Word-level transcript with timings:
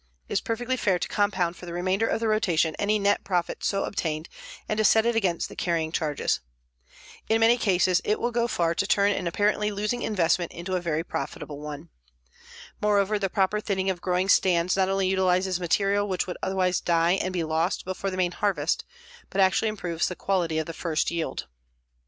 It 0.27 0.33
is 0.33 0.41
perfectly 0.41 0.77
fair 0.77 0.97
to 0.97 1.07
compound 1.07 1.55
for 1.55 1.67
the 1.67 1.73
remainder 1.73 2.07
of 2.07 2.19
the 2.19 2.27
rotation 2.27 2.73
any 2.79 2.97
net 2.97 3.23
profit 3.23 3.63
so 3.63 3.83
obtained 3.83 4.29
and 4.67 4.79
to 4.79 4.83
set 4.83 5.05
it 5.05 5.15
against 5.15 5.47
the 5.47 5.55
carrying 5.55 5.91
charges. 5.91 6.39
In 7.29 7.39
many 7.39 7.55
cases 7.55 8.01
it 8.03 8.19
will 8.19 8.31
go 8.31 8.47
far 8.47 8.73
to 8.73 8.87
turn 8.87 9.11
an 9.11 9.27
apparently 9.27 9.69
losing 9.69 10.01
investment 10.01 10.53
into 10.53 10.75
a 10.75 10.81
very 10.81 11.03
profitable 11.03 11.59
one. 11.59 11.89
Moreover, 12.81 13.19
the 13.19 13.29
proper 13.29 13.59
thinning 13.59 13.91
of 13.91 14.01
growing 14.01 14.27
stands 14.27 14.75
not 14.75 14.89
only 14.89 15.07
utilizes 15.07 15.59
material 15.59 16.07
which 16.09 16.25
would 16.25 16.37
otherwise 16.41 16.81
die 16.81 17.11
and 17.11 17.31
be 17.31 17.43
lost 17.43 17.85
before 17.85 18.09
the 18.09 18.17
main 18.17 18.31
harvest, 18.31 18.83
but 19.29 19.39
actually 19.39 19.67
improves 19.69 20.07
the 20.07 20.15
quality 20.15 20.57
of 20.57 20.65
the 20.65 20.73
first 20.73 21.11
yield. 21.11 21.45